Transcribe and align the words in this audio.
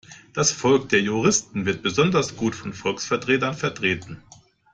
Das 0.33 0.51
Volk 0.51 0.89
der 0.89 0.99
Juristen 1.03 1.67
wird 1.67 1.83
besonders 1.83 2.35
gut 2.35 2.55
von 2.55 2.73
Volksvertretern 2.73 3.53
vertreten. 3.53 4.23